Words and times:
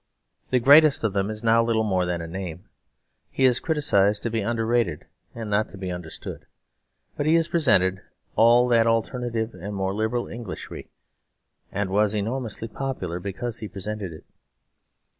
The 0.49 0.59
greatest 0.59 1.03
of 1.03 1.13
them 1.13 1.29
is 1.29 1.43
now 1.43 1.63
little 1.63 1.83
more 1.83 2.07
than 2.07 2.21
a 2.21 2.27
name; 2.27 2.63
he 3.29 3.45
is 3.45 3.59
criticised 3.59 4.23
to 4.23 4.31
be 4.31 4.41
underrated 4.41 5.05
and 5.35 5.47
not 5.47 5.69
to 5.69 5.77
be 5.77 5.91
understood; 5.91 6.47
but 7.15 7.27
he 7.27 7.39
presented 7.43 8.01
all 8.35 8.67
that 8.69 8.87
alternative 8.87 9.53
and 9.53 9.75
more 9.75 9.93
liberal 9.93 10.27
Englishry; 10.27 10.89
and 11.71 11.91
was 11.91 12.15
enormously 12.15 12.67
popular 12.67 13.19
because 13.19 13.59
he 13.59 13.67
presented 13.67 14.11
it. 14.11 14.25